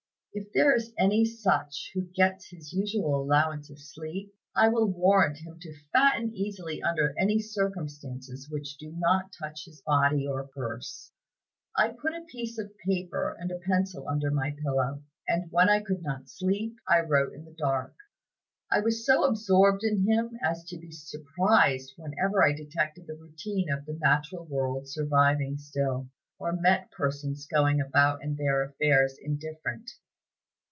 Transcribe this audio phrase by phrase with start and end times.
[0.33, 5.39] If there is any such who gets his usual allowance of sleep, I will warrant
[5.39, 11.11] him to fatten easily under any circumstances which do not touch his body or purse.
[11.75, 15.81] I put a piece of paper and a pencil under my pillow, and when I
[15.81, 17.95] could not sleep, I wrote in the dark.
[18.71, 23.69] I was so absorbed in him as to be surprised whenever I detected the routine
[23.69, 26.07] of the natural world surviving still,
[26.39, 29.91] or met persons going about their affairs indifferent."